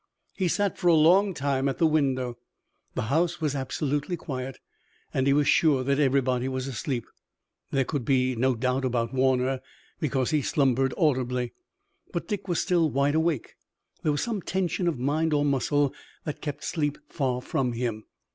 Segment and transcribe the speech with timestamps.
[0.35, 2.39] He sat for a long time at the window.
[2.95, 4.57] The house was absolutely quiet,
[5.13, 7.05] and he was sure that everybody was asleep.
[7.69, 9.59] There could be no doubt about Warner,
[9.99, 11.53] because he slumbered audibly.
[12.11, 13.53] But Dick was still wide awake.
[14.01, 15.93] There was some tension of mind or muscle
[16.23, 18.05] that kept sleep far from him.